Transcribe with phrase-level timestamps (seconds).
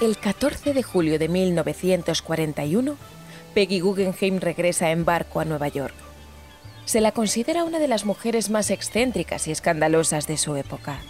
[0.00, 2.96] El 14 de julio de 1941,
[3.52, 5.94] Peggy Guggenheim regresa en barco a Nueva York.
[6.84, 11.00] Se la considera una de las mujeres más excéntricas y escandalosas de su época.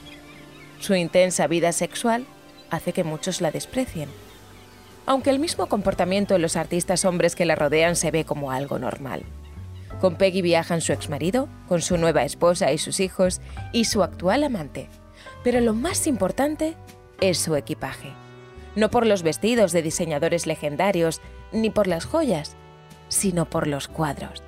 [0.80, 2.26] Su intensa vida sexual
[2.70, 4.08] hace que muchos la desprecien,
[5.08, 8.78] aunque el mismo comportamiento en los artistas hombres que la rodean se ve como algo
[8.78, 9.22] normal.
[10.00, 13.40] Con Peggy viajan su exmarido, con su nueva esposa y sus hijos,
[13.72, 14.88] y su actual amante.
[15.42, 16.76] Pero lo más importante
[17.20, 18.12] es su equipaje
[18.78, 21.20] no por los vestidos de diseñadores legendarios,
[21.52, 22.56] ni por las joyas,
[23.08, 24.42] sino por los cuadros.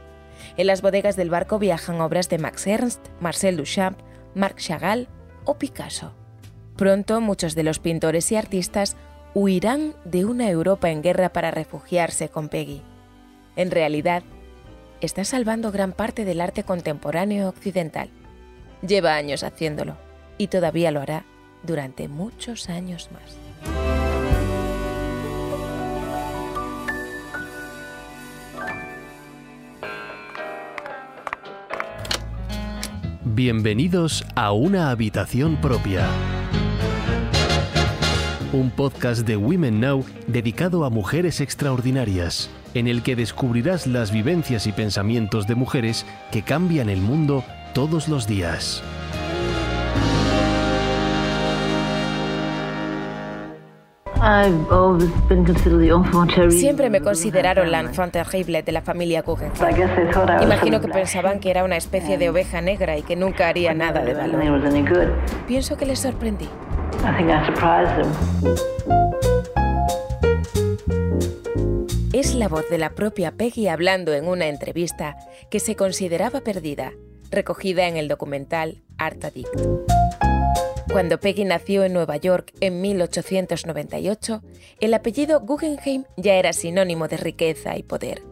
[0.57, 3.99] En las bodegas del barco viajan obras de Max Ernst, Marcel Duchamp,
[4.35, 5.09] Marc Chagall
[5.45, 6.13] o Picasso.
[6.77, 8.97] Pronto muchos de los pintores y artistas
[9.35, 12.83] huirán de una Europa en guerra para refugiarse con Peggy.
[13.57, 14.23] En realidad,
[15.01, 18.11] está salvando gran parte del arte contemporáneo occidental.
[18.87, 19.97] Lleva años haciéndolo
[20.39, 21.25] y todavía lo hará
[21.63, 23.37] durante muchos años más.
[33.23, 36.07] Bienvenidos a Una Habitación Propia.
[38.53, 44.67] Un podcast de Women Now dedicado a mujeres extraordinarias, en el que descubrirás las vivencias
[44.67, 48.83] y pensamientos de mujeres que cambian el mundo todos los días.
[56.51, 60.43] Siempre me consideraron la enfant terrible de la familia Guggenheim.
[60.43, 64.05] Imagino que pensaban que era una especie de oveja negra y que nunca haría nada
[64.05, 65.15] de valor.
[65.47, 66.49] Pienso que les sorprendí.
[72.13, 75.17] Es la voz de la propia Peggy hablando en una entrevista
[75.51, 76.93] que se consideraba perdida,
[77.31, 79.49] recogida en el documental Art Addict.
[80.93, 84.43] Cuando Peggy nació en Nueva York en 1898,
[84.81, 88.23] el apellido Guggenheim ya era sinónimo de riqueza y poder.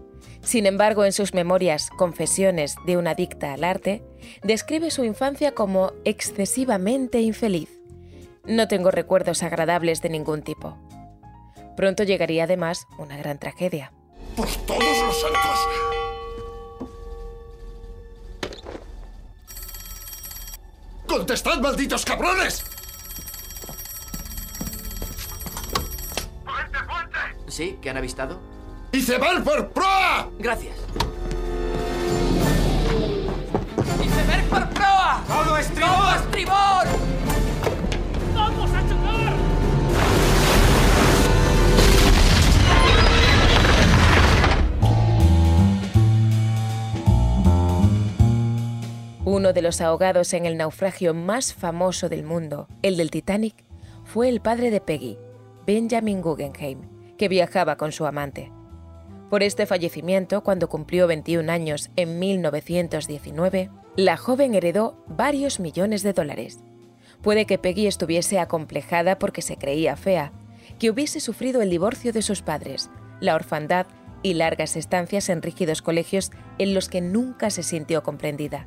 [0.42, 4.02] Sin embargo, en sus memorias Confesiones de una adicta al arte,
[4.42, 7.77] describe su infancia como excesivamente infeliz.
[8.48, 10.78] No tengo recuerdos agradables de ningún tipo.
[11.76, 13.92] Pronto llegaría además una gran tragedia.
[14.34, 15.68] ¡Por todos los santos!
[21.06, 22.64] ¡Contestad, malditos cabrones!
[26.46, 27.18] ¡Fuente, fuente!
[27.48, 27.78] ¿Sí?
[27.82, 28.40] ¿Qué han avistado?
[28.92, 30.30] ¡Iceberg por proa!
[30.38, 30.74] Gracias.
[34.02, 35.22] ¡Iceberg por proa!
[35.28, 35.90] ¡Todo estribor!
[35.90, 36.77] ¡Todo estribor!
[49.30, 53.54] Uno de los ahogados en el naufragio más famoso del mundo, el del Titanic,
[54.06, 55.18] fue el padre de Peggy,
[55.66, 58.50] Benjamin Guggenheim, que viajaba con su amante.
[59.28, 66.14] Por este fallecimiento, cuando cumplió 21 años en 1919, la joven heredó varios millones de
[66.14, 66.60] dólares.
[67.20, 70.32] Puede que Peggy estuviese acomplejada porque se creía fea,
[70.78, 72.88] que hubiese sufrido el divorcio de sus padres,
[73.20, 73.88] la orfandad
[74.22, 78.66] y largas estancias en rígidos colegios en los que nunca se sintió comprendida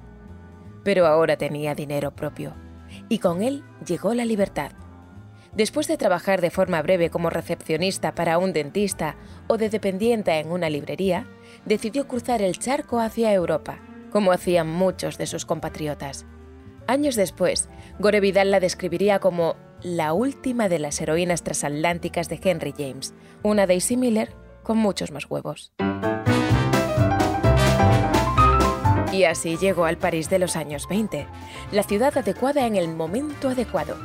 [0.83, 2.55] pero ahora tenía dinero propio,
[3.09, 4.71] y con él llegó la libertad.
[5.53, 10.51] Después de trabajar de forma breve como recepcionista para un dentista o de dependienta en
[10.51, 11.27] una librería,
[11.65, 13.79] decidió cruzar el charco hacia Europa,
[14.11, 16.25] como hacían muchos de sus compatriotas.
[16.87, 17.69] Años después,
[17.99, 23.13] Gore Vidal la describiría como la última de las heroínas transatlánticas de Henry James,
[23.43, 25.73] una Daisy Miller con muchos más huevos.
[29.11, 31.27] Y así llegó al París de los años 20,
[31.71, 33.97] la ciudad adecuada en el momento adecuado.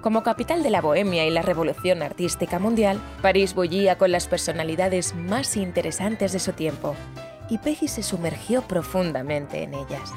[0.00, 5.14] Como capital de la bohemia y la revolución artística mundial, París bullía con las personalidades
[5.14, 6.94] más interesantes de su tiempo,
[7.48, 10.12] y Peggy se sumergió profundamente en ellas.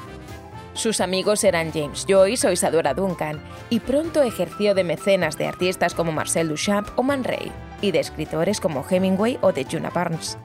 [0.74, 5.94] Sus amigos eran James Joyce o Isadora Duncan, y pronto ejerció de mecenas de artistas
[5.94, 10.38] como Marcel Duchamp o Man Ray, y de escritores como Hemingway o de Juna Barnes.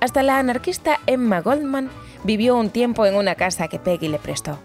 [0.00, 1.88] Hasta la anarquista Emma Goldman
[2.26, 4.58] vivió un tiempo en una casa que Peggy le prestó.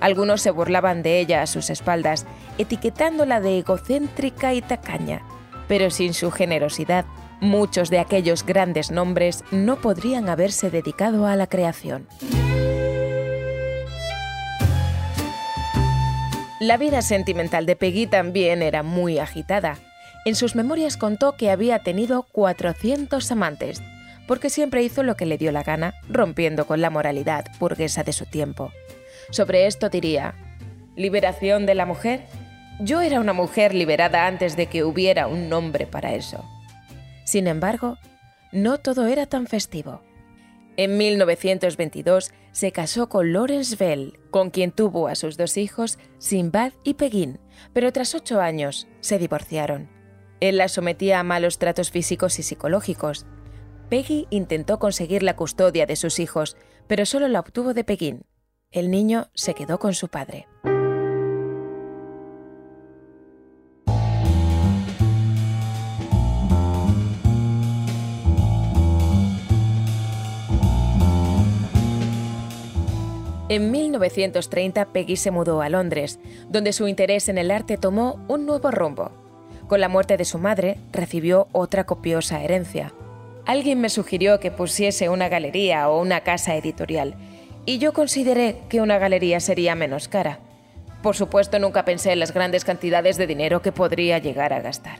[0.00, 2.24] Algunos se burlaban de ella a sus espaldas,
[2.56, 5.22] etiquetándola de egocéntrica y tacaña,
[5.66, 7.04] pero sin su generosidad,
[7.40, 12.06] muchos de aquellos grandes nombres no podrían haberse dedicado a la creación.
[16.60, 19.78] La vida sentimental de Peggy también era muy agitada.
[20.24, 23.82] En sus memorias contó que había tenido 400 amantes,
[24.26, 28.12] porque siempre hizo lo que le dio la gana, rompiendo con la moralidad burguesa de
[28.12, 28.72] su tiempo.
[29.30, 30.34] Sobre esto diría,
[30.96, 32.24] ¿liberación de la mujer?
[32.80, 36.44] Yo era una mujer liberada antes de que hubiera un nombre para eso.
[37.24, 37.98] Sin embargo,
[38.52, 40.02] no todo era tan festivo.
[40.76, 46.72] En 1922 se casó con Lawrence Bell, con quien tuvo a sus dos hijos, Sinbad
[46.82, 47.38] y Peguín,
[47.72, 49.88] pero tras ocho años se divorciaron.
[50.40, 53.24] Él la sometía a malos tratos físicos y psicológicos.
[53.88, 58.24] Peggy intentó conseguir la custodia de sus hijos, pero solo la obtuvo de Peguín.
[58.70, 60.46] El niño se quedó con su padre.
[73.50, 78.46] En 1930 Peggy se mudó a Londres, donde su interés en el arte tomó un
[78.46, 79.12] nuevo rumbo.
[79.68, 82.92] Con la muerte de su madre, recibió otra copiosa herencia.
[83.46, 87.14] Alguien me sugirió que pusiese una galería o una casa editorial,
[87.66, 90.40] y yo consideré que una galería sería menos cara.
[91.02, 94.98] Por supuesto, nunca pensé en las grandes cantidades de dinero que podría llegar a gastar.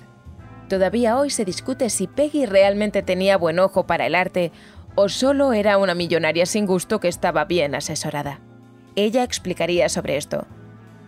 [0.69, 4.53] Todavía hoy se discute si Peggy realmente tenía buen ojo para el arte
[4.95, 8.41] o solo era una millonaria sin gusto que estaba bien asesorada.
[8.97, 10.47] Ella explicaría sobre esto.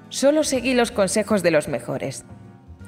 [0.08, 2.24] Solo seguí los consejos de los mejores.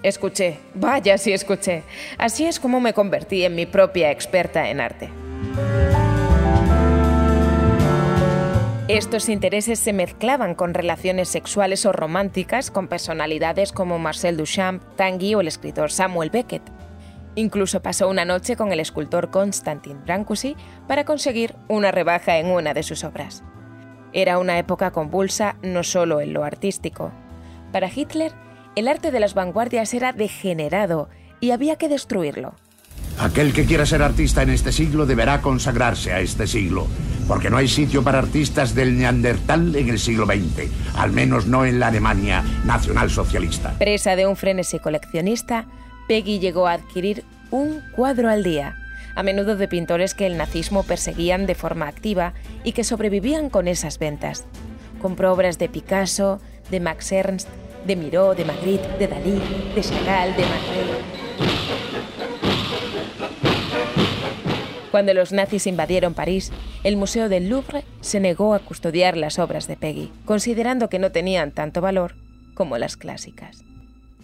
[0.03, 1.83] Escuché, vaya si escuché.
[2.19, 5.11] Así es como me convertí en mi propia experta en arte.
[8.87, 15.35] Estos intereses se mezclaban con relaciones sexuales o románticas con personalidades como Marcel Duchamp, Tanguy
[15.35, 16.63] o el escritor Samuel Beckett.
[17.35, 20.57] Incluso pasó una noche con el escultor Constantin Brancusi
[20.87, 23.45] para conseguir una rebaja en una de sus obras.
[24.15, 27.13] Era una época convulsa no solo en lo artístico.
[27.73, 28.33] Para Hitler,
[28.79, 31.09] el arte de las vanguardias era degenerado
[31.41, 32.55] y había que destruirlo.
[33.19, 36.87] Aquel que quiera ser artista en este siglo deberá consagrarse a este siglo,
[37.27, 41.65] porque no hay sitio para artistas del Neandertal en el siglo XX, al menos no
[41.67, 43.77] en la Alemania nacionalsocialista.
[43.79, 45.67] Presa de un frenesí coleccionista,
[46.07, 48.77] Peggy llegó a adquirir un cuadro al día,
[49.17, 53.67] a menudo de pintores que el nazismo perseguían de forma activa y que sobrevivían con
[53.67, 54.45] esas ventas.
[55.03, 56.41] Compró obras de Picasso,
[56.71, 57.49] de Max Ernst,
[57.89, 59.41] de Miró, de Magritte, de Dalí,
[59.75, 61.19] de Chagall, de Manet.
[64.91, 66.53] Cuando los nazis invadieron París,
[66.85, 71.13] el Museo del Louvre se negó a custodiar las obras de Peggy, considerando que no
[71.13, 72.15] tenían tanto valor
[72.55, 73.65] como las clásicas.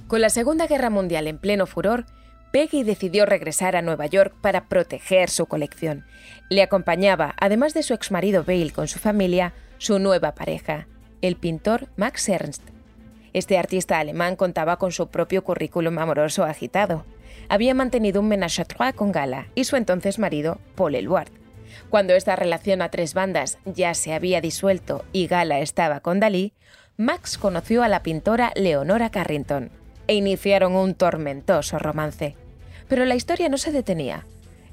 [0.08, 2.04] Con la Segunda Guerra Mundial en pleno furor,
[2.52, 6.04] Peggy decidió regresar a Nueva York para proteger su colección.
[6.50, 10.86] Le acompañaba, además de su exmarido Bale con su familia, su nueva pareja,
[11.22, 12.73] el pintor Max Ernst.
[13.34, 17.04] Este artista alemán contaba con su propio currículum amoroso agitado
[17.48, 21.28] había mantenido un ménage à trois con Gala y su entonces marido, Paul Eluard.
[21.90, 26.52] Cuando esta relación a tres bandas ya se había disuelto y Gala estaba con Dalí,
[26.96, 29.70] Max conoció a la pintora Leonora Carrington
[30.06, 32.36] e iniciaron un tormentoso romance.
[32.88, 34.26] Pero la historia no se detenía.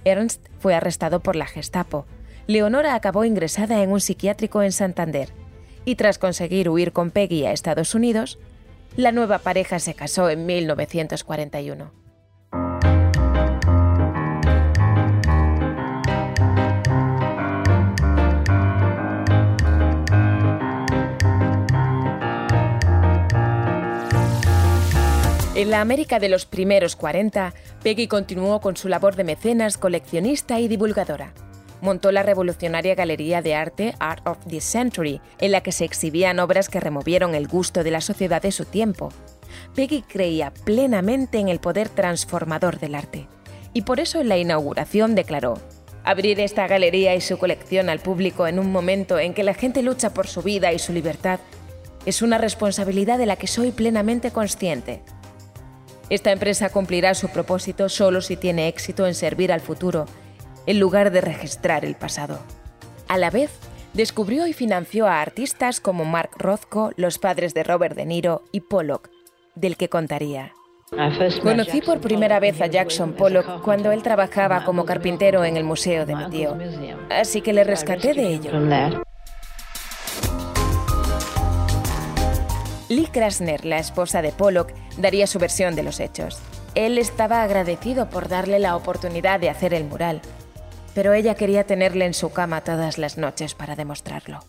[0.05, 2.05] Ernst fue arrestado por la Gestapo.
[2.47, 5.29] Leonora acabó ingresada en un psiquiátrico en Santander.
[5.85, 8.37] Y tras conseguir huir con Peggy a Estados Unidos,
[8.95, 11.91] la nueva pareja se casó en 1941.
[25.53, 30.59] En la América de los primeros 40, Peggy continuó con su labor de mecenas, coleccionista
[30.59, 31.33] y divulgadora.
[31.81, 36.39] Montó la revolucionaria galería de arte Art of the Century, en la que se exhibían
[36.39, 39.09] obras que removieron el gusto de la sociedad de su tiempo.
[39.75, 43.27] Peggy creía plenamente en el poder transformador del arte,
[43.73, 45.59] y por eso en la inauguración declaró,
[46.03, 49.83] Abrir esta galería y su colección al público en un momento en que la gente
[49.83, 51.39] lucha por su vida y su libertad
[52.05, 55.03] es una responsabilidad de la que soy plenamente consciente.
[56.09, 60.07] Esta empresa cumplirá su propósito solo si tiene éxito en servir al futuro,
[60.65, 62.39] en lugar de registrar el pasado.
[63.07, 63.51] A la vez,
[63.93, 68.61] descubrió y financió a artistas como Mark Rothko, los padres de Robert De Niro y
[68.61, 69.09] Pollock,
[69.55, 70.53] del que contaría.
[71.41, 76.05] Conocí por primera vez a Jackson Pollock cuando él trabajaba como carpintero en el museo
[76.05, 76.57] de mi tío,
[77.09, 78.51] así que le rescaté de ello.
[82.89, 86.41] Lee Krasner, la esposa de Pollock, daría su versión de los hechos.
[86.75, 90.21] Él estaba agradecido por darle la oportunidad de hacer el mural,
[90.93, 94.39] pero ella quería tenerle en su cama todas las noches para demostrarlo.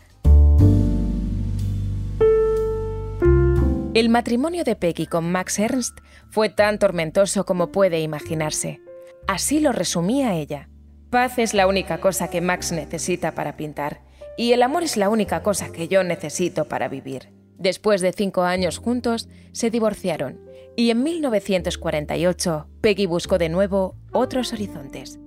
[3.95, 5.99] El matrimonio de Peggy con Max Ernst
[6.31, 8.81] fue tan tormentoso como puede imaginarse.
[9.27, 10.71] Así lo resumía ella.
[11.11, 14.01] Paz es la única cosa que Max necesita para pintar,
[14.39, 17.35] y el amor es la única cosa que yo necesito para vivir.
[17.59, 20.41] Después de cinco años juntos, se divorciaron,
[20.75, 25.21] y en 1948 Peggy buscó de nuevo otros horizontes.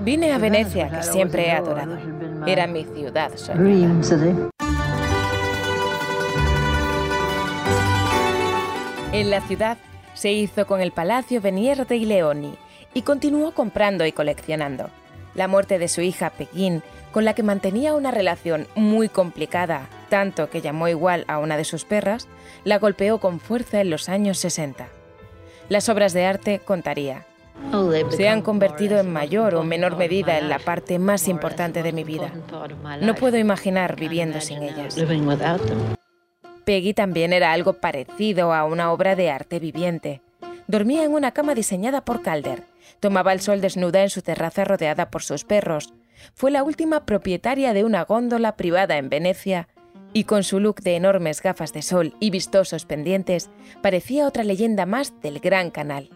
[0.00, 1.98] Vine a Venecia, que siempre he adorado.
[2.46, 4.00] Era mi ciudad soñada.
[9.12, 9.78] En la ciudad
[10.14, 12.54] se hizo con el Palacio Venier dei Leoni
[12.92, 14.90] y continuó comprando y coleccionando.
[15.34, 20.50] La muerte de su hija Peggy, con la que mantenía una relación muy complicada, tanto
[20.50, 22.28] que llamó igual a una de sus perras,
[22.64, 24.88] la golpeó con fuerza en los años 60.
[25.68, 27.27] Las obras de arte contaría.
[28.10, 32.04] Se han convertido en mayor o menor medida en la parte más importante de mi
[32.04, 32.32] vida.
[33.00, 34.96] No puedo imaginar viviendo sin ellas.
[36.64, 40.22] Peggy también era algo parecido a una obra de arte viviente.
[40.66, 42.64] Dormía en una cama diseñada por Calder.
[43.00, 45.94] Tomaba el sol desnuda en su terraza rodeada por sus perros.
[46.34, 49.68] Fue la última propietaria de una góndola privada en Venecia
[50.12, 53.50] y con su look de enormes gafas de sol y vistosos pendientes,
[53.82, 56.10] parecía otra leyenda más del Gran Canal.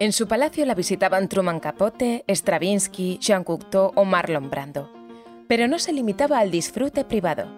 [0.00, 4.90] En su palacio la visitaban Truman Capote, Stravinsky, Jean Cocteau o Marlon Brando.
[5.46, 7.52] Pero no se limitaba al disfrute privado.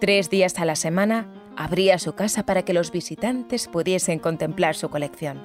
[0.00, 1.26] Tres días a la semana
[1.56, 5.42] abría su casa para que los visitantes pudiesen contemplar su colección.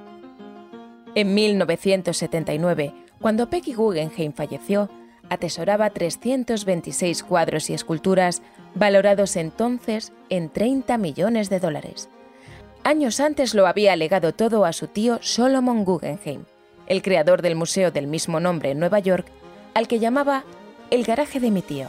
[1.16, 4.88] En 1979, cuando Peggy Guggenheim falleció,
[5.28, 8.40] atesoraba 326 cuadros y esculturas
[8.76, 12.08] valorados entonces en 30 millones de dólares.
[12.82, 16.44] Años antes lo había legado todo a su tío Solomon Guggenheim,
[16.86, 19.26] el creador del museo del mismo nombre en Nueva York,
[19.74, 20.44] al que llamaba
[20.90, 21.88] el garaje de mi tío.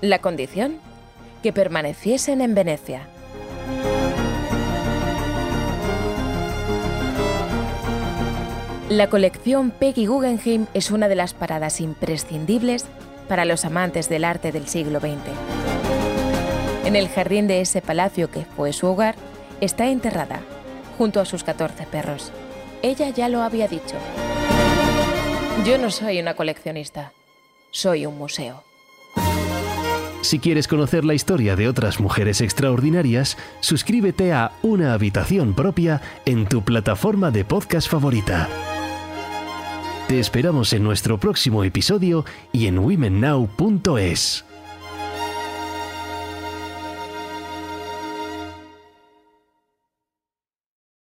[0.00, 0.78] La condición
[1.42, 3.06] que permaneciesen en Venecia.
[8.88, 12.86] La colección Peggy Guggenheim es una de las paradas imprescindibles
[13.28, 15.18] para los amantes del arte del siglo XX.
[16.86, 19.14] En el jardín de ese palacio que fue su hogar,
[19.64, 20.40] está enterrada,
[20.98, 22.30] junto a sus 14 perros.
[22.82, 23.96] Ella ya lo había dicho.
[25.64, 27.12] Yo no soy una coleccionista,
[27.70, 28.62] soy un museo.
[30.20, 36.46] Si quieres conocer la historia de otras mujeres extraordinarias, suscríbete a Una habitación propia en
[36.46, 38.48] tu plataforma de podcast favorita.
[40.08, 44.44] Te esperamos en nuestro próximo episodio y en womennow.es.